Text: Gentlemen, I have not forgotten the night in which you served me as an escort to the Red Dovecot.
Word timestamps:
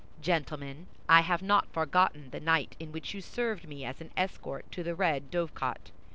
Gentlemen, 0.23 0.87
I 1.07 1.21
have 1.21 1.43
not 1.43 1.71
forgotten 1.71 2.31
the 2.31 2.39
night 2.39 2.75
in 2.79 2.91
which 2.91 3.13
you 3.13 3.21
served 3.21 3.67
me 3.67 3.85
as 3.85 4.01
an 4.01 4.09
escort 4.17 4.71
to 4.71 4.81
the 4.81 4.95
Red 4.95 5.29
Dovecot. 5.29 5.91